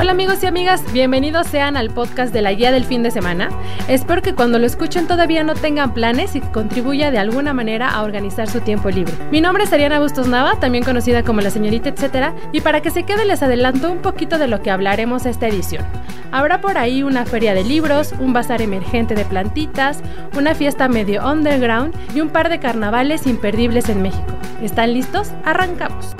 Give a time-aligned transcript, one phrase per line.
[0.00, 3.48] Hola amigos y amigas, bienvenidos sean al podcast de la guía del fin de semana.
[3.88, 8.04] Espero que cuando lo escuchen todavía no tengan planes y contribuya de alguna manera a
[8.04, 9.12] organizar su tiempo libre.
[9.32, 12.92] Mi nombre es Ariana Bustos Nava, también conocida como la señorita etcétera, y para que
[12.92, 15.84] se quede les adelanto un poquito de lo que hablaremos esta edición.
[16.30, 20.00] Habrá por ahí una feria de libros, un bazar emergente de plantitas,
[20.36, 24.38] una fiesta medio underground y un par de carnavales imperdibles en México.
[24.62, 25.32] ¿Están listos?
[25.44, 26.14] Arrancamos.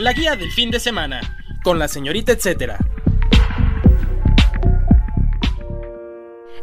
[0.00, 1.20] La guía del fin de semana,
[1.62, 2.78] con la señorita etcétera.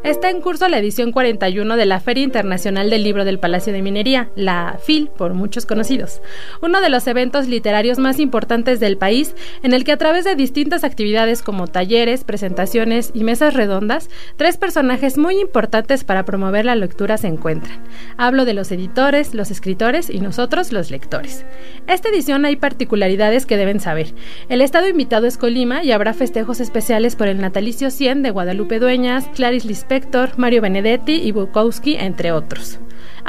[0.07, 3.81] Está en curso la edición 41 de la Feria Internacional del Libro del Palacio de
[3.81, 6.21] Minería, la FIL por muchos conocidos,
[6.61, 10.35] uno de los eventos literarios más importantes del país en el que a través de
[10.35, 16.75] distintas actividades como talleres, presentaciones y mesas redondas, tres personajes muy importantes para promover la
[16.75, 17.83] lectura se encuentran.
[18.15, 21.45] Hablo de los editores, los escritores y nosotros los lectores.
[21.85, 24.13] Esta edición hay particularidades que deben saber.
[24.47, 28.79] El estado invitado es Colima y habrá festejos especiales por el natalicio 100 de Guadalupe
[28.79, 29.96] Dueñas, Clarice Lispector,
[30.37, 32.79] Mario Benedetti y Bukowski, entre otros.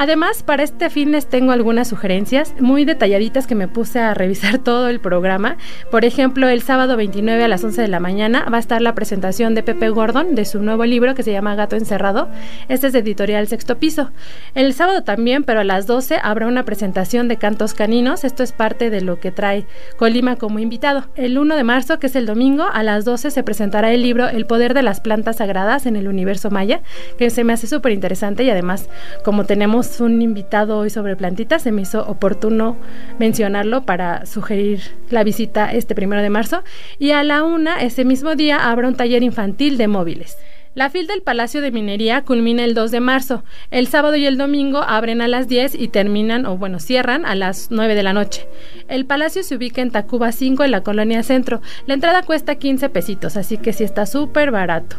[0.00, 4.58] Además, para este fin les tengo algunas sugerencias muy detalladitas que me puse a revisar
[4.62, 5.56] todo el programa.
[5.90, 8.94] Por ejemplo, el sábado 29 a las 11 de la mañana va a estar la
[8.94, 12.28] presentación de Pepe Gordon de su nuevo libro que se llama Gato Encerrado.
[12.68, 14.12] Este es de editorial Sexto Piso.
[14.54, 18.22] El sábado también, pero a las 12 habrá una presentación de cantos caninos.
[18.22, 21.08] Esto es parte de lo que trae Colima como invitado.
[21.16, 24.28] El 1 de marzo, que es el domingo, a las 12 se presentará el libro
[24.28, 26.82] El poder de las plantas sagradas en el universo maya,
[27.18, 28.88] que se me hace súper interesante y además,
[29.24, 32.76] como tenemos un invitado hoy sobre plantitas, se me hizo oportuno
[33.18, 36.62] mencionarlo para sugerir la visita este primero de marzo.
[36.98, 40.36] Y a la una, ese mismo día, habrá un taller infantil de móviles.
[40.78, 43.42] La fil del Palacio de Minería culmina el 2 de marzo.
[43.72, 47.34] El sábado y el domingo abren a las 10 y terminan, o bueno, cierran a
[47.34, 48.46] las 9 de la noche.
[48.86, 51.62] El palacio se ubica en Tacuba 5, en la colonia Centro.
[51.86, 54.94] La entrada cuesta 15 pesitos, así que sí está súper barato.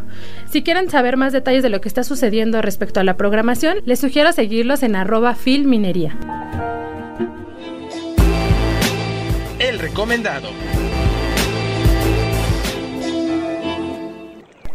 [0.50, 4.02] Si quieren saber más detalles de lo que está sucediendo respecto a la programación, les
[4.02, 6.14] sugiero seguirlos en arroba filminería.
[9.60, 10.50] El recomendado.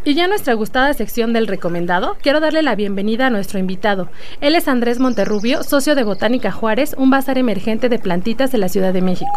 [0.06, 4.10] Y ya nuestra gustada sección del recomendado, quiero darle la bienvenida a nuestro invitado.
[4.42, 8.68] Él es Andrés Monterrubio, socio de Botánica Juárez, un bazar emergente de plantitas de la
[8.68, 9.32] Ciudad de México.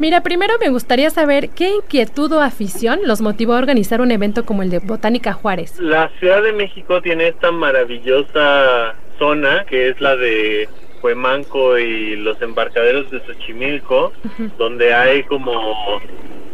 [0.00, 4.44] Mira, primero me gustaría saber qué inquietud o afición los motivó a organizar un evento
[4.44, 5.78] como el de Botánica Juárez.
[5.78, 10.68] La Ciudad de México tiene esta maravillosa zona que es la de
[11.00, 14.12] Cuemanco y los embarcaderos de Xochimilco,
[14.58, 15.52] donde hay como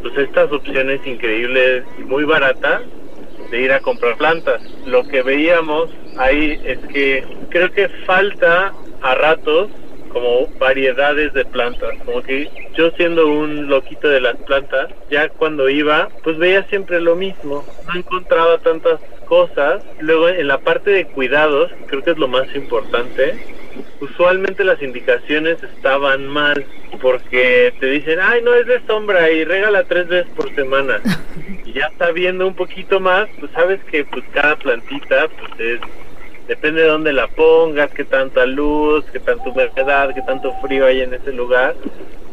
[0.02, 2.82] pues estas opciones increíbles y muy baratas
[3.50, 4.62] de ir a comprar plantas.
[4.86, 9.70] Lo que veíamos ahí es que creo que falta a ratos
[10.12, 15.68] como variedades de plantas, como que yo siendo un loquito de las plantas, ya cuando
[15.68, 19.82] iba, pues veía siempre lo mismo, no encontraba tantas cosas.
[20.00, 23.55] Luego en la parte de cuidados, creo que es lo más importante,
[24.00, 26.64] usualmente las indicaciones estaban mal
[27.00, 31.00] porque te dicen, ay, no es de sombra y regala tres veces por semana.
[31.64, 35.80] y ya está viendo un poquito más, pues sabes que pues cada plantita pues es
[36.48, 41.00] depende de dónde la pongas, qué tanta luz, qué tanta humedad, qué tanto frío hay
[41.00, 41.74] en ese lugar,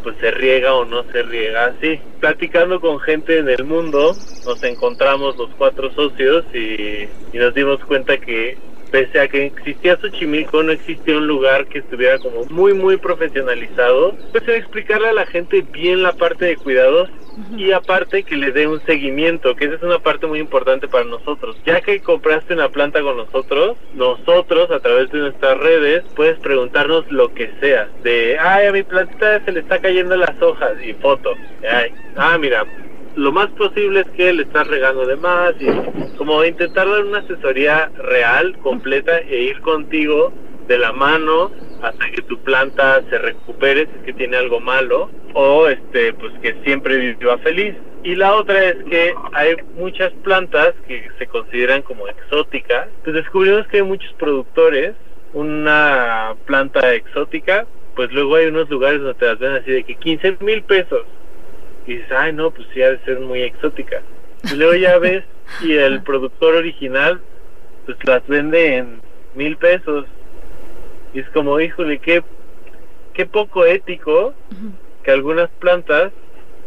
[0.03, 1.99] pues se riega o no se riega así.
[2.19, 4.15] Platicando con gente en el mundo,
[4.45, 8.57] nos encontramos los cuatro socios y, y nos dimos cuenta que
[8.93, 14.15] pese a que existía Xochimilco, no existía un lugar que estuviera como muy, muy profesionalizado.
[14.31, 17.09] Pues explicarle a la gente bien la parte de cuidados
[17.57, 21.05] y aparte que le dé un seguimiento, que esa es una parte muy importante para
[21.05, 21.57] nosotros.
[21.65, 27.11] Ya que compraste una planta con nosotros, nosotros a través de nuestras redes puedes preguntarnos
[27.11, 27.89] lo que sea.
[28.03, 31.33] De, ay, a mi plantita se le está cayendo las hojas y foto.
[31.67, 32.63] Ay, ah, mira,
[33.15, 35.67] lo más posible es que le estás regando de más y
[36.17, 40.33] como intentar dar una asesoría real, completa e ir contigo
[40.67, 41.51] de la mano
[41.81, 46.33] hasta que tu planta se recupere si es que tiene algo malo o este pues
[46.41, 47.75] que siempre viva feliz.
[48.03, 52.87] Y la otra es que hay muchas plantas que se consideran como exóticas.
[53.03, 54.93] Pues descubrimos que hay muchos productores
[55.33, 57.65] una planta exótica,
[57.95, 61.05] pues luego hay unos lugares donde te las ven así de que 15 mil pesos
[61.85, 64.01] y dices, ay no, pues sí ha de ser muy exótica.
[64.51, 65.23] Y luego ya ves
[65.61, 67.21] y el productor original
[67.85, 69.01] pues las vende en
[69.35, 70.05] mil pesos.
[71.13, 72.23] Y es como, híjole, qué,
[73.13, 74.33] qué poco ético
[75.03, 76.11] que algunas plantas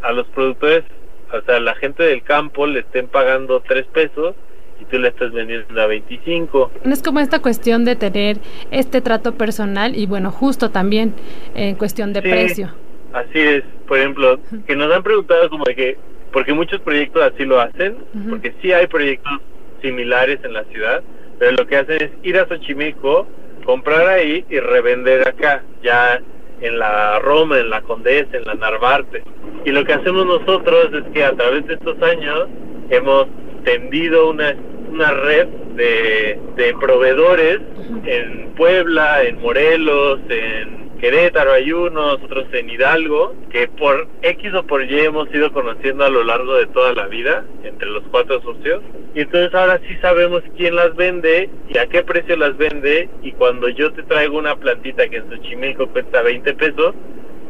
[0.03, 0.85] a los productores,
[1.33, 4.35] o sea, a la gente del campo le estén pagando tres pesos
[4.81, 6.71] y tú le estás vendiendo a 25.
[6.85, 8.39] Es como esta cuestión de tener
[8.71, 11.15] este trato personal y bueno, justo también
[11.55, 12.71] en cuestión de precio.
[13.17, 15.97] Así es, por ejemplo, que nos han preguntado como de que,
[16.35, 17.97] porque muchos proyectos así lo hacen,
[18.29, 19.41] porque sí hay proyectos
[19.81, 21.03] similares en la ciudad,
[21.39, 23.27] pero lo que hacen es ir a Xochimilco,
[23.65, 26.21] comprar ahí y revender acá, ya
[26.61, 29.23] en la Roma, en la Condesa, en la Narvarte.
[29.65, 32.49] Y lo que hacemos nosotros es que a través de estos años
[32.91, 33.29] hemos
[33.65, 34.55] tendido una,
[34.91, 37.61] una red de, de proveedores
[38.05, 44.63] en Puebla, en Morelos, en Querétaro hay unos, otros en Hidalgo, que por X o
[44.63, 48.41] por Y hemos ido conociendo a lo largo de toda la vida, entre los cuatro
[48.43, 48.83] socios.
[49.15, 53.09] Y entonces ahora sí sabemos quién las vende y a qué precio las vende.
[53.23, 56.95] Y cuando yo te traigo una plantita que en Xochimilco cuesta 20 pesos,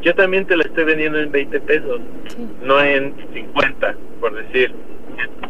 [0.03, 2.01] yo también te la estoy vendiendo en 20 pesos,
[2.63, 4.73] no en 50, por decir.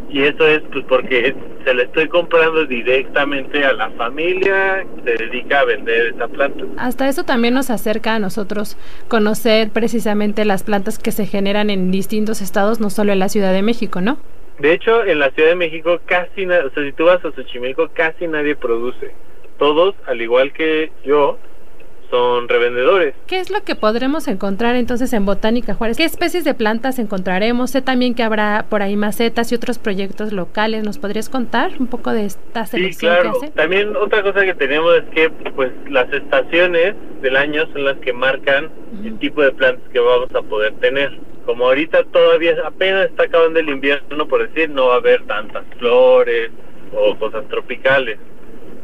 [0.09, 1.35] Y eso es pues porque
[1.65, 6.65] se le estoy comprando directamente a la familia que se dedica a vender esa planta.
[6.79, 8.77] Hasta eso también nos acerca a nosotros
[9.09, 13.53] conocer precisamente las plantas que se generan en distintos estados, no solo en la Ciudad
[13.53, 14.19] de México, ¿no?
[14.59, 17.89] De hecho, en la Ciudad de México casi, o sea, si tú vas a Xochimilco,
[17.93, 19.13] casi nadie produce.
[19.59, 21.39] Todos, al igual que yo,
[22.11, 23.15] son revendedores.
[23.27, 25.97] ¿Qué es lo que podremos encontrar entonces en Botánica Juárez?
[25.97, 27.71] ¿Qué especies de plantas encontraremos?
[27.71, 30.85] Sé también que habrá por ahí macetas y otros proyectos locales.
[30.85, 33.41] ¿Nos podrías contar un poco de esta selección sí, claro.
[33.41, 37.97] que También otra cosa que tenemos es que pues las estaciones del año son las
[37.99, 38.71] que marcan
[39.05, 41.19] el tipo de plantas que vamos a poder tener.
[41.45, 45.65] Como ahorita todavía apenas está acabando el invierno, por decir, no va a haber tantas
[45.79, 46.51] flores
[46.93, 48.19] o cosas tropicales.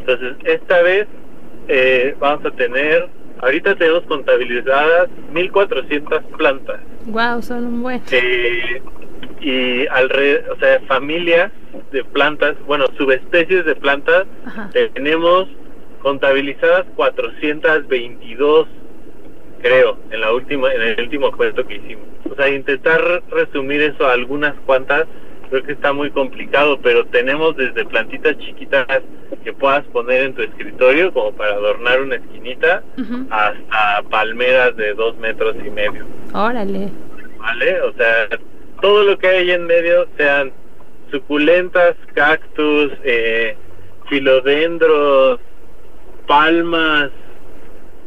[0.00, 1.06] Entonces, esta vez
[1.68, 3.08] eh, vamos a tener,
[3.40, 6.80] ahorita tenemos contabilizadas 1.400 plantas.
[7.06, 8.02] Wow, son un buen.
[8.10, 8.82] Eh,
[9.40, 11.50] y alrededor, o sea, familias
[11.90, 14.26] de plantas, bueno, subespecies de plantas,
[14.94, 15.48] tenemos
[16.02, 18.68] contabilizadas 422
[19.62, 22.04] creo, en la última, en el último cuento que hicimos.
[22.30, 25.06] O sea, intentar resumir eso a algunas cuantas
[25.52, 28.86] creo que está muy complicado, pero tenemos desde plantitas chiquitas
[29.44, 32.82] que puedas poner en tu escritorio como para adornar una esquinita
[33.28, 36.06] hasta palmeras de dos metros y medio.
[36.32, 36.88] Órale.
[37.36, 37.82] ¿Vale?
[37.82, 38.28] O sea,
[38.80, 40.52] todo lo que hay ahí en medio, sean
[41.10, 43.54] suculentas, cactus, eh,
[44.08, 45.38] filodendros,
[46.26, 47.10] palmas,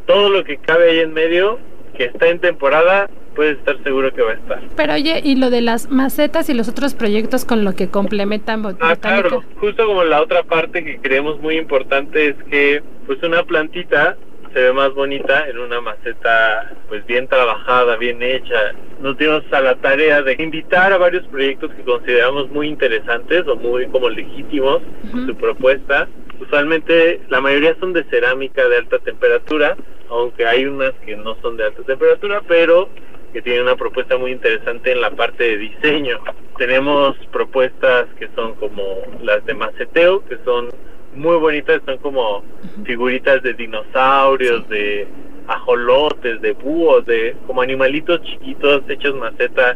[0.07, 1.59] todo lo que cabe ahí en medio,
[1.95, 4.61] que está en temporada, puedes estar seguro que va a estar.
[4.75, 8.63] Pero oye, ¿y lo de las macetas y los otros proyectos con lo que complementan
[8.63, 8.89] botánica?
[8.89, 13.43] Ah, claro, justo como la otra parte que creemos muy importante es que pues una
[13.43, 14.17] plantita
[14.55, 18.71] se ve más bonita en una maceta pues bien trabajada, bien hecha.
[19.01, 23.57] Nos dimos a la tarea de invitar a varios proyectos que consideramos muy interesantes o
[23.57, 24.81] muy como legítimos
[25.25, 26.07] su propuesta.
[26.39, 29.75] Usualmente la mayoría son de cerámica de alta temperatura,
[30.09, 32.87] aunque hay unas que no son de alta temperatura, pero
[33.35, 36.19] que tiene una propuesta muy interesante en la parte de diseño.
[36.57, 38.81] Tenemos propuestas que son como
[39.21, 40.69] las de maceteo, que son
[41.13, 42.45] muy bonitas, son como
[42.85, 45.05] figuritas de dinosaurios, de
[45.49, 49.75] ajolotes, de búhos, de como animalitos chiquitos hechos maceta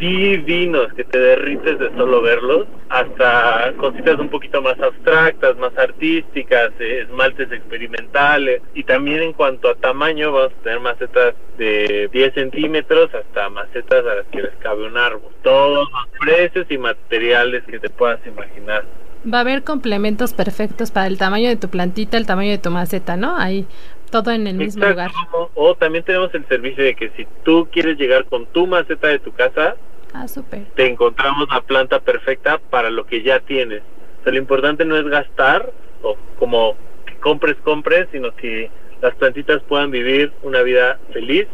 [0.00, 6.70] divinos que te derrites de solo verlos, hasta cositas un poquito más abstractas, más artísticas,
[6.80, 12.34] eh, esmaltes experimentales y también en cuanto a tamaño vamos a tener macetas de 10
[12.34, 15.30] centímetros hasta macetas a las que les cabe un árbol.
[15.42, 18.84] Todos los precios y materiales que te puedas imaginar.
[19.30, 22.70] Va a haber complementos perfectos para el tamaño de tu plantita, el tamaño de tu
[22.70, 23.36] maceta, ¿no?
[23.36, 23.66] Ahí
[24.10, 25.12] todo en el mismo lugar.
[25.54, 29.18] O también tenemos el servicio de que si tú quieres llegar con tu maceta de
[29.18, 29.76] tu casa,
[30.12, 30.64] Ah, super.
[30.74, 33.82] Te encontramos la planta perfecta para lo que ya tienes.
[34.20, 36.76] O sea, lo importante no es gastar o como
[37.20, 41.46] compres, compres, sino que las plantitas puedan vivir una vida feliz.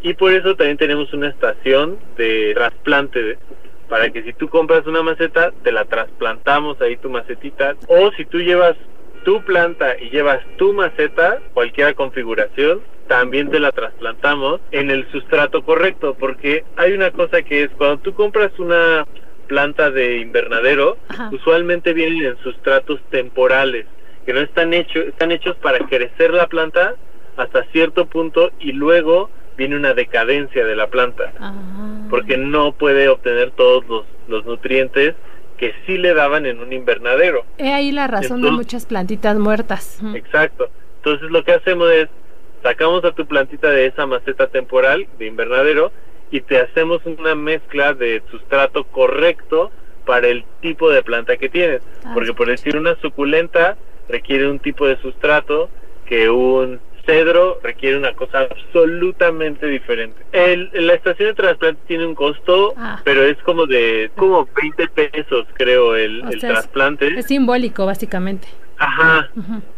[0.00, 3.38] Y por eso también tenemos una estación de trasplante
[3.88, 7.76] para que si tú compras una maceta, te la trasplantamos ahí tu macetita.
[7.88, 8.74] O si tú llevas
[9.24, 15.62] tu planta y llevas tu maceta, cualquier configuración, también te la trasplantamos en el sustrato
[15.62, 19.06] correcto, porque hay una cosa que es cuando tú compras una
[19.48, 20.96] planta de invernadero,
[21.30, 23.86] usualmente vienen en sustratos temporales,
[24.24, 26.94] que no están hechos, están hechos para crecer la planta
[27.36, 31.32] hasta cierto punto y luego viene una decadencia de la planta.
[32.08, 35.14] porque no puede obtener todos los, los nutrientes
[35.56, 37.44] que sí le daban en un invernadero.
[37.56, 40.00] He ahí la razón de muchas plantitas muertas.
[40.14, 40.68] Exacto.
[40.96, 42.08] Entonces lo que hacemos es,
[42.62, 45.92] sacamos a tu plantita de esa maceta temporal de invernadero
[46.30, 49.70] y te hacemos una mezcla de sustrato correcto
[50.06, 51.82] para el tipo de planta que tienes.
[52.04, 53.76] Ah, porque por decir una suculenta
[54.08, 55.68] requiere un tipo de sustrato
[56.06, 60.22] que un cedro requiere una cosa absolutamente diferente.
[60.32, 63.00] El, la estación de trasplante tiene un costo, ah.
[63.04, 67.08] pero es como de como 20 pesos, creo, el, el trasplante.
[67.18, 68.48] Es, simbólico, básicamente.
[68.82, 69.30] Ajá.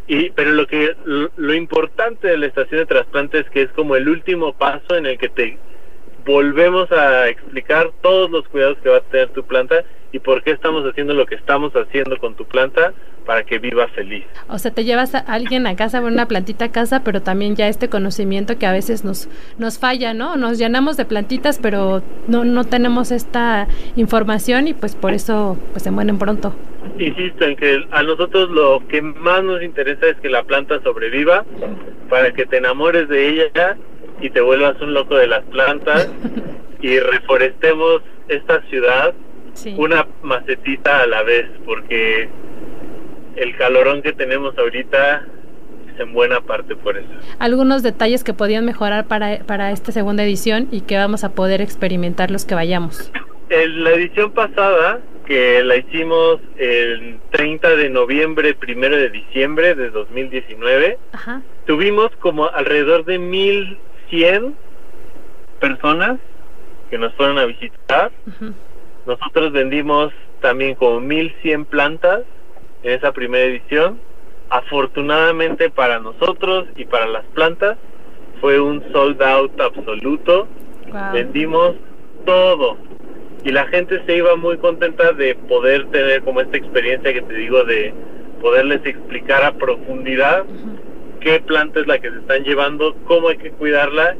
[0.06, 3.96] Y pero lo que lo importante de la estación de trasplante es que es como
[3.96, 5.58] el último paso en el que te
[6.24, 10.52] volvemos a explicar todos los cuidados que va a tener tu planta y por qué
[10.52, 12.94] estamos haciendo lo que estamos haciendo con tu planta
[13.26, 14.24] para que viva feliz.
[14.48, 17.68] O sea, te llevas a alguien a casa, una plantita a casa, pero también ya
[17.68, 20.36] este conocimiento que a veces nos, nos falla, ¿no?
[20.36, 25.82] Nos llenamos de plantitas, pero no, no tenemos esta información y pues por eso pues
[25.82, 26.54] se mueren pronto.
[26.98, 31.44] Insisto en que a nosotros lo que más nos interesa es que la planta sobreviva
[32.08, 33.76] para que te enamores de ella
[34.20, 36.10] y te vuelvas un loco de las plantas
[36.80, 39.14] y reforestemos esta ciudad
[39.76, 42.28] una macetita a la vez, porque
[43.36, 45.24] el calorón que tenemos ahorita
[45.92, 47.08] es en buena parte por eso.
[47.38, 51.60] Algunos detalles que podían mejorar para, para esta segunda edición y que vamos a poder
[51.60, 53.12] experimentar los que vayamos.
[53.48, 59.90] En la edición pasada, que la hicimos el 30 de noviembre, primero de diciembre de
[59.90, 60.98] 2019,
[61.66, 64.54] tuvimos como alrededor de 1100
[65.60, 66.18] personas
[66.90, 68.12] que nos fueron a visitar.
[69.06, 72.22] Nosotros vendimos también como 1100 plantas
[72.82, 73.98] en esa primera edición.
[74.50, 77.78] Afortunadamente para nosotros y para las plantas
[78.40, 80.46] fue un sold out absoluto.
[81.12, 81.74] Vendimos
[82.26, 82.76] todo.
[83.44, 87.34] Y la gente se iba muy contenta de poder tener como esta experiencia que te
[87.34, 87.92] digo de
[88.40, 90.44] poderles explicar a profundidad
[91.20, 94.14] qué planta es la que se están llevando, cómo hay que cuidarla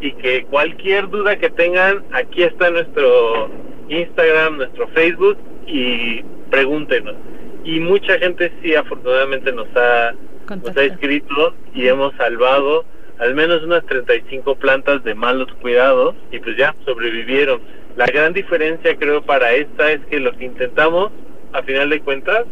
[0.00, 3.50] y que cualquier duda que tengan, aquí está nuestro
[3.88, 7.16] Instagram, nuestro Facebook y pregúntenos.
[7.64, 10.14] Y mucha gente sí afortunadamente nos ha,
[10.48, 12.84] nos ha escrito y hemos salvado
[13.18, 17.60] al menos unas 35 plantas de malos cuidados y pues ya sobrevivieron.
[17.96, 21.10] La gran diferencia creo para esta es que lo que intentamos
[21.52, 22.44] a final de cuentas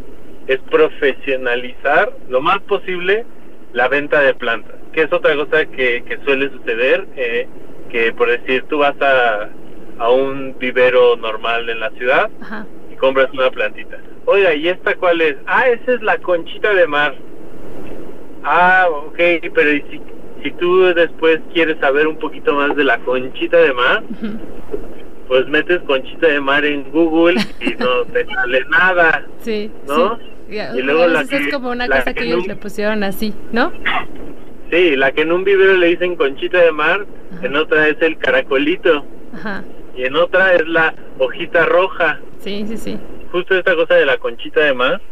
[0.47, 3.25] es profesionalizar lo más posible
[3.73, 7.47] la venta de plantas, que es otra cosa que, que suele suceder, eh,
[7.90, 9.50] que por decir tú vas a
[9.99, 12.30] a un vivero normal en la ciudad
[12.90, 13.99] y compras una plantita.
[14.26, 15.37] Oiga, ¿y esta cuál es?
[15.47, 17.14] Ah, esa es la conchita de mar.
[18.45, 19.18] Ah, ok,
[19.54, 20.00] pero si,
[20.42, 24.02] si tú después quieres saber un poquito más de la conchita de mar,
[25.28, 29.26] pues metes conchita de mar en Google y no te sale nada.
[29.40, 30.18] Sí, ¿no?
[30.49, 33.70] Y luego la que, es como una cosa que, ellos le pusieron así, ¿no?
[34.70, 37.06] Sí, la que en un vivero le dicen conchita de mar,
[37.42, 39.04] en otra es el caracolito.
[39.35, 39.62] Ajá
[39.99, 42.20] y en otra es la hojita roja.
[42.38, 42.99] Sí, sí, sí.
[43.32, 45.02] Justo esta cosa de la conchita de mar,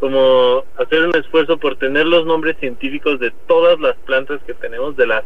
[0.00, 4.96] como hacer un esfuerzo por tener los nombres científicos de todas las plantas que tenemos,
[4.96, 5.22] de las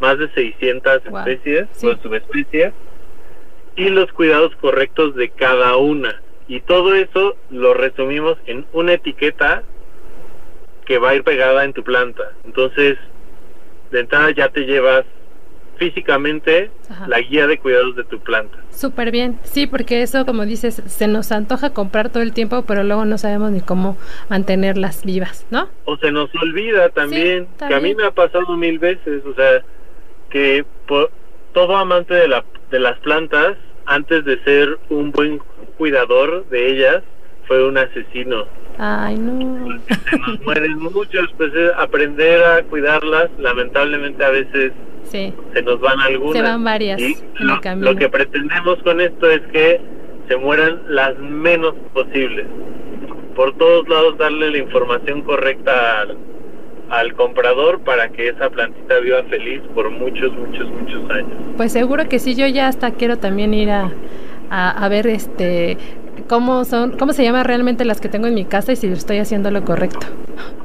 [0.00, 2.74] más de 600 especies o subespecies,
[3.78, 6.20] y los cuidados correctos de cada una.
[6.48, 9.62] Y todo eso lo resumimos en una etiqueta
[10.84, 12.32] que va a ir pegada en tu planta.
[12.44, 12.98] Entonces,
[13.92, 15.04] de entrada ya te llevas
[15.76, 16.72] físicamente
[17.06, 18.58] la guía de cuidados de tu planta.
[18.70, 22.82] Súper bien, sí, porque eso, como dices, se nos antoja comprar todo el tiempo, pero
[22.82, 23.96] luego no sabemos ni cómo
[24.28, 25.68] mantenerlas vivas, ¿no?
[25.84, 29.62] O se nos olvida también, que a mí me ha pasado mil veces, o sea,
[30.30, 30.64] que
[31.52, 33.56] todo amante de, la, de las plantas,
[33.88, 35.40] antes de ser un buen
[35.76, 37.02] cuidador de ellas,
[37.46, 38.44] fue un asesino.
[38.78, 39.80] Ay, no.
[39.88, 44.72] Se nos mueren muchos, pues aprender a cuidarlas, lamentablemente a veces
[45.04, 45.32] se
[45.64, 46.36] nos van algunas.
[46.36, 47.92] Se van varias en lo, el camino.
[47.92, 49.80] Lo que pretendemos con esto es que
[50.28, 52.46] se mueran las menos posibles.
[53.34, 56.18] Por todos lados darle la información correcta al,
[56.90, 61.32] al comprador para que esa plantita viva feliz por muchos, muchos, muchos años.
[61.56, 63.90] Pues seguro que sí, yo ya hasta quiero también ir a,
[64.50, 65.76] a, a ver este
[66.26, 69.18] cómo son, cómo se llaman realmente las que tengo en mi casa y si estoy
[69.18, 70.06] haciendo lo correcto,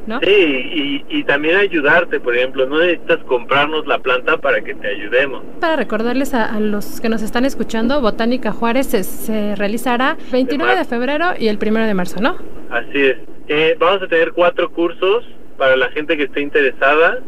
[0.07, 0.19] ¿no?
[0.21, 5.41] Sí, y, también ayudarte, por ejemplo, no necesitas comprarnos la planta para que te ayudemos.
[5.61, 11.27] Para recordarles a, los que nos están escuchando, Botánica Juárez se, realizará 29 de, febrero
[11.39, 12.35] y el 1 de marzo, ¿no?
[12.69, 13.17] Así es.
[13.47, 15.23] Eh, vamos a tener cuatro cursos
[15.57, 17.19] para la gente que esté interesada.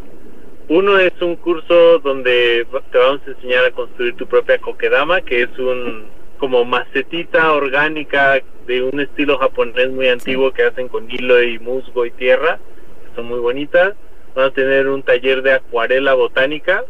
[0.67, 5.43] Uno es un curso donde te vamos a enseñar a construir tu propia kokedama, que
[5.43, 6.05] es un
[6.37, 12.05] como macetita orgánica de un estilo japonés muy antiguo que hacen con hilo y musgo
[12.05, 12.59] y tierra,
[13.03, 13.93] que son muy bonitas.
[14.33, 16.83] Vamos a tener un taller de acuarela botánica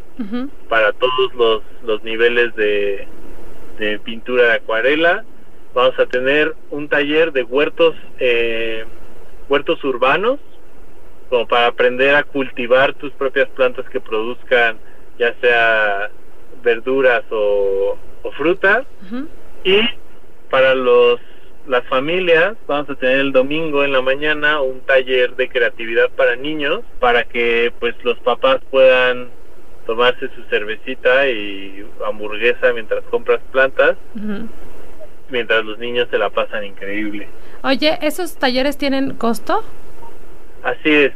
[0.68, 3.06] para todos los, los niveles de,
[3.78, 5.24] de, pintura de acuarela.
[5.72, 8.84] Vamos a tener un taller de huertos, eh,
[9.48, 10.40] huertos urbanos,
[11.28, 14.78] como para aprender a cultivar tus propias plantas que produzcan
[15.18, 16.10] ya sea
[16.62, 17.96] verduras o,
[18.36, 18.84] frutas.
[19.64, 19.80] Y
[20.50, 21.20] para los
[21.68, 26.36] las familias vamos a tener el domingo en la mañana un taller de creatividad para
[26.36, 29.30] niños para que pues los papás puedan
[29.86, 33.96] tomarse su cervecita y hamburguesa mientras compras plantas
[35.30, 37.28] mientras los niños se la pasan increíble.
[37.62, 39.64] Oye, ¿esos talleres tienen costo?
[40.66, 41.12] Así es,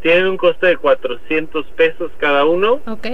[0.00, 2.80] tienen un costo de 400 pesos cada uno.
[2.86, 3.06] Ok.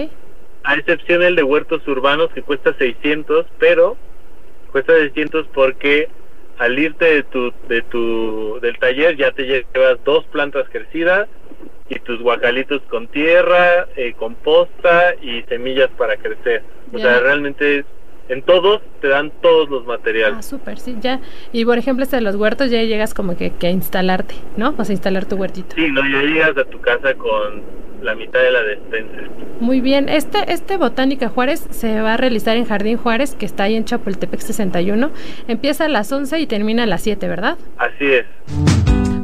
[0.62, 3.96] A excepción el de huertos urbanos que cuesta 600, pero
[4.70, 6.08] cuesta 600 porque
[6.58, 11.28] al irte de tu, de tu, del taller ya te llevas dos plantas crecidas
[11.88, 16.62] y tus guacalitos con tierra, eh, composta y semillas para crecer.
[16.92, 17.84] O sea, realmente
[18.30, 20.38] en todos te dan todos los materiales.
[20.38, 21.20] Ah, súper, sí, ya.
[21.52, 24.74] Y por ejemplo, este de los huertos ya llegas como que, que, a instalarte, ¿no?
[24.78, 25.74] O sea, instalar tu huertito.
[25.74, 27.62] Sí, no, ya llegas a tu casa con
[28.02, 29.16] la mitad de la despensa.
[29.58, 33.64] Muy bien, este, este Botánica Juárez se va a realizar en Jardín Juárez, que está
[33.64, 35.10] ahí en Chapultepec 61.
[35.48, 37.58] Empieza a las 11 y termina a las 7, ¿verdad?
[37.78, 38.26] Así es.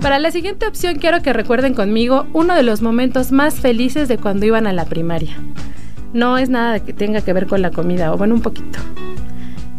[0.02, 4.18] Para la siguiente opción quiero que recuerden conmigo uno de los momentos más felices de
[4.18, 5.36] cuando iban a la primaria.
[6.12, 8.78] No es nada que tenga que ver con la comida, o bueno, un poquito.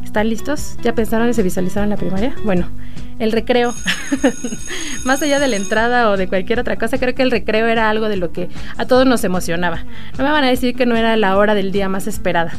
[0.03, 0.77] ¿Están listos?
[0.81, 2.35] ¿Ya pensaron y se visualizaron la primaria?
[2.43, 2.69] Bueno,
[3.19, 3.73] el recreo.
[5.05, 7.89] Más allá de la entrada o de cualquier otra cosa, creo que el recreo era
[7.89, 9.83] algo de lo que a todos nos emocionaba.
[10.17, 12.53] No me van a decir que no era la hora del día más esperada.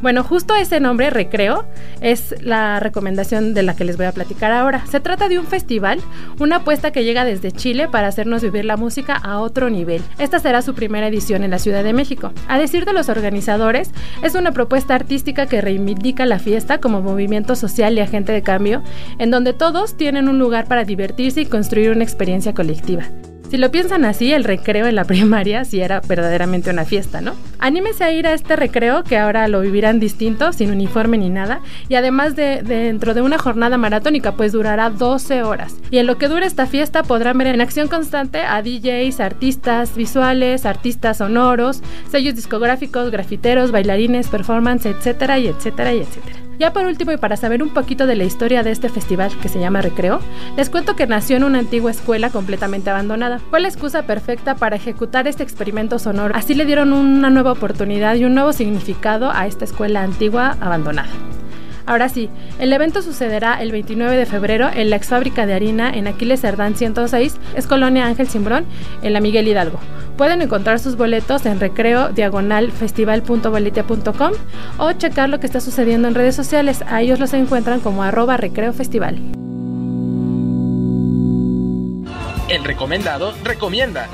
[0.00, 1.64] Bueno, justo ese nombre, Recreo,
[2.00, 4.84] es la recomendación de la que les voy a platicar ahora.
[4.86, 6.00] Se trata de un festival,
[6.38, 10.02] una apuesta que llega desde Chile para hacernos vivir la música a otro nivel.
[10.18, 12.32] Esta será su primera edición en la Ciudad de México.
[12.48, 17.56] A decir de los organizadores, es una propuesta artística que reivindica la fiesta como movimiento
[17.56, 18.82] social y agente de cambio,
[19.18, 23.04] en donde todos tienen un lugar para divertirse y construir una experiencia colectiva.
[23.50, 27.34] Si lo piensan así, el recreo en la primaria sí era verdaderamente una fiesta, ¿no?
[27.58, 31.60] Anímese a ir a este recreo que ahora lo vivirán distinto, sin uniforme ni nada,
[31.88, 35.76] y además de, dentro de una jornada maratónica, pues durará 12 horas.
[35.90, 39.94] Y en lo que dura esta fiesta podrán ver en acción constante a DJs, artistas
[39.94, 46.43] visuales, artistas sonoros, sellos discográficos, grafiteros, bailarines, performance, etcétera, y etcétera, y etcétera.
[46.58, 49.48] Ya por último y para saber un poquito de la historia de este festival que
[49.48, 50.20] se llama Recreo,
[50.56, 53.40] les cuento que nació en una antigua escuela completamente abandonada.
[53.50, 56.34] Fue la excusa perfecta para ejecutar este experimento sonoro.
[56.36, 61.10] Así le dieron una nueva oportunidad y un nuevo significado a esta escuela antigua abandonada.
[61.86, 65.90] Ahora sí, el evento sucederá el 29 de febrero en la ex fábrica de harina
[65.90, 68.64] en Aquiles Cerdán 106, es Colonia Ángel Simbrón,
[69.02, 69.80] en la Miguel Hidalgo.
[70.16, 74.32] Pueden encontrar sus boletos en recreo diagonal festival.boletia.com
[74.78, 76.82] o checar lo que está sucediendo en redes sociales.
[76.86, 79.18] A ellos los encuentran como arroba recreo festival.
[82.48, 84.06] El recomendado recomienda.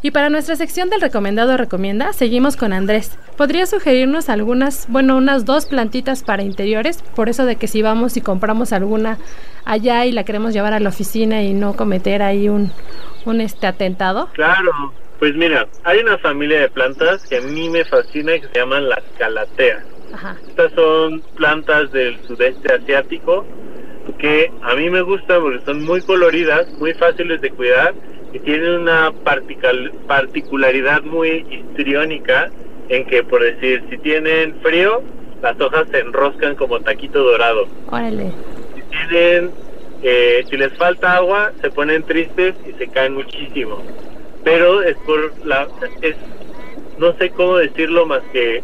[0.00, 3.18] Y para nuestra sección del recomendado recomienda, seguimos con Andrés.
[3.36, 7.02] ¿Podría sugerirnos algunas, bueno, unas dos plantitas para interiores?
[7.16, 9.18] Por eso de que si vamos y compramos alguna
[9.64, 12.70] allá y la queremos llevar a la oficina y no cometer ahí un,
[13.24, 14.28] un este atentado.
[14.34, 18.48] Claro, pues mira, hay una familia de plantas que a mí me fascina y que
[18.48, 19.82] se llaman las calateas.
[20.48, 23.44] Estas son plantas del sudeste asiático
[24.18, 27.94] que a mí me gustan porque son muy coloridas, muy fáciles de cuidar
[28.32, 29.12] y tienen una
[30.06, 32.50] particularidad muy histriónica
[32.88, 35.02] en que, por decir, si tienen frío,
[35.42, 37.68] las hojas se enroscan como taquito dorado.
[37.90, 38.32] Órale.
[38.74, 39.50] Si tienen,
[40.02, 43.82] eh, si les falta agua, se ponen tristes y se caen muchísimo.
[44.44, 45.68] Pero es por la,
[46.02, 46.16] es,
[46.98, 48.62] no sé cómo decirlo más que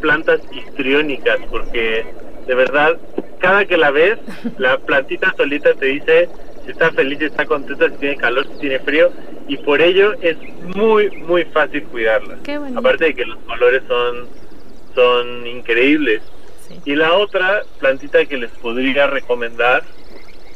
[0.00, 2.04] plantas histriónicas, porque
[2.46, 2.98] de verdad,
[3.38, 4.18] cada que la ves,
[4.58, 6.28] la plantita solita te dice
[6.64, 9.10] si está feliz, si está contenta, si tiene calor, si tiene frío,
[9.48, 10.36] y por ello es
[10.76, 12.38] muy, muy fácil cuidarla.
[12.76, 14.28] Aparte de que los colores son,
[14.94, 16.22] son increíbles.
[16.84, 19.82] Y la otra plantita que les podría recomendar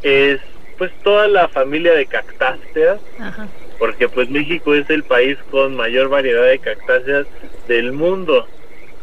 [0.03, 0.41] es
[0.79, 3.01] pues toda la familia de cactáceas,
[3.79, 7.27] porque pues México es el país con mayor variedad de cactáceas
[7.67, 8.47] del mundo.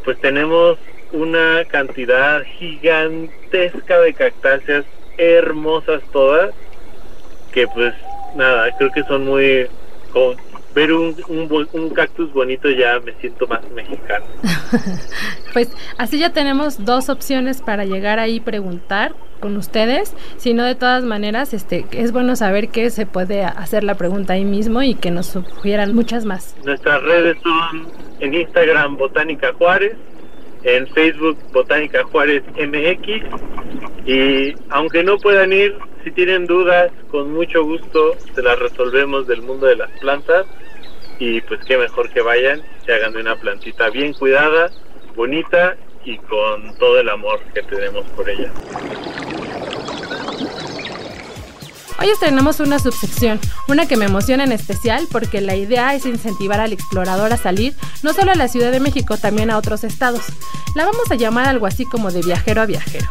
[0.03, 0.77] Pues tenemos
[1.11, 4.85] una cantidad gigantesca de cactáceas
[5.17, 6.51] hermosas todas
[7.51, 7.93] que pues
[8.35, 9.67] nada, creo que son muy
[10.73, 14.25] ver un, un, un, cactus bonito ya me siento más mexicano.
[15.53, 20.63] pues así ya tenemos dos opciones para llegar ahí y preguntar con ustedes, si no
[20.63, 24.81] de todas maneras este es bueno saber que se puede hacer la pregunta ahí mismo
[24.83, 26.55] y que nos sugieran muchas más.
[26.63, 27.87] Nuestras redes son
[28.19, 29.97] en Instagram Botánica Juárez,
[30.63, 37.63] en Facebook Botánica Juárez MX y aunque no puedan ir, si tienen dudas, con mucho
[37.63, 40.45] gusto se las resolvemos del mundo de las plantas
[41.19, 44.71] y pues qué mejor que vayan, se hagan de una plantita bien cuidada,
[45.15, 48.51] bonita y con todo el amor que tenemos por ella.
[52.01, 56.59] Hoy estrenamos una subsección, una que me emociona en especial porque la idea es incentivar
[56.59, 60.23] al explorador a salir no solo a la Ciudad de México, también a otros estados.
[60.73, 63.07] La vamos a llamar algo así como de viajero a viajero.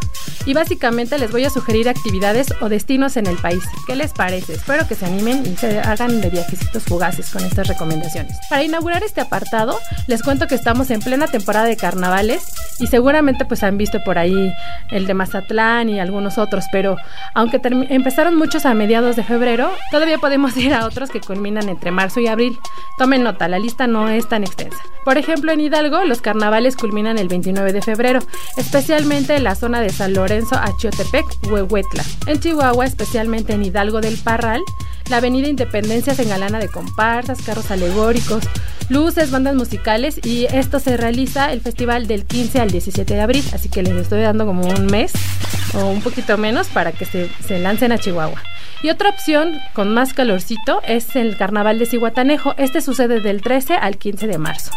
[0.46, 3.62] Y básicamente les voy a sugerir actividades o destinos en el país.
[3.86, 4.54] ¿Qué les parece?
[4.54, 8.36] Espero que se animen y se hagan de viajecitos fugaces con estas recomendaciones.
[8.48, 12.42] Para inaugurar este apartado, les cuento que estamos en plena temporada de carnavales
[12.78, 14.52] y seguramente pues han visto por ahí
[14.90, 16.96] el de Mazatlán y algunos otros, pero
[17.34, 21.90] aunque empezaron muchos a mediados de febrero, todavía podemos ir a otros que culminan entre
[21.90, 22.58] marzo y abril.
[22.96, 24.78] Tomen nota, la lista no es tan extensa.
[25.04, 28.20] Por ejemplo, en Hidalgo, los carnavales culminan el 29 de febrero,
[28.56, 32.02] especialmente en la zona de San Lorenzo, Achiotepec, Huehuetla.
[32.26, 34.62] En Chihuahua, especialmente en Hidalgo del Parral,
[35.10, 38.44] la Avenida Independencia se engalana de comparsas, carros alegóricos,
[38.88, 43.44] luces, bandas musicales y esto se realiza el festival del 15 al 17 de abril,
[43.52, 45.12] así que les estoy dando como un mes
[45.74, 48.42] o un poquito menos para que se, se lancen a Chihuahua.
[48.82, 52.54] Y otra opción con más calorcito es el carnaval de Cihuatanejo.
[52.56, 54.70] Este sucede del 13 al 15 de marzo.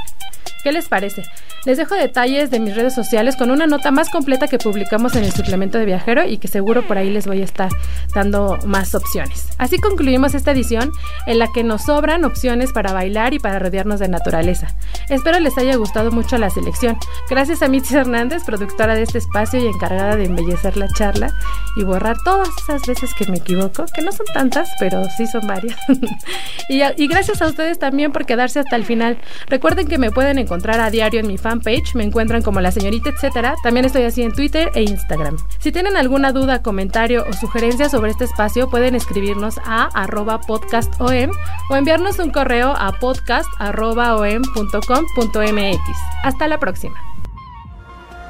[0.63, 1.24] ¿Qué les parece?
[1.65, 5.23] Les dejo detalles de mis redes sociales con una nota más completa que publicamos en
[5.23, 7.69] el suplemento de viajero y que seguro por ahí les voy a estar
[8.13, 9.47] dando más opciones.
[9.58, 10.91] Así concluimos esta edición
[11.26, 14.76] en la que nos sobran opciones para bailar y para rodearnos de naturaleza.
[15.10, 16.97] Espero les haya gustado mucho la selección.
[17.30, 21.34] Gracias a Mitzi Hernández, productora de este espacio y encargada de embellecer la charla
[21.78, 25.47] y borrar todas esas veces que me equivoco, que no son tantas, pero sí son
[25.47, 25.78] varias.
[26.69, 29.17] y, y gracias a ustedes también por quedarse hasta el final.
[29.47, 33.10] Recuerden que me pueden encontrar a diario en mi fanpage, me encuentran como la señorita
[33.10, 33.56] etcétera.
[33.63, 35.38] También estoy así en Twitter e Instagram.
[35.60, 41.32] Si tienen alguna duda, comentario o sugerencia sobre este espacio, pueden escribirnos a arroba podcastom
[41.70, 45.80] o enviarnos un correo a podcast.om.com.mx.
[46.24, 46.96] Hasta la próxima.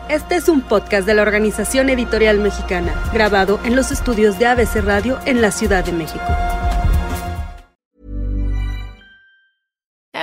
[0.10, 4.84] Este es un podcast de la Organización Editorial Mexicana, grabado en los estudios de ABC
[4.84, 6.26] Radio en la Ciudad de México.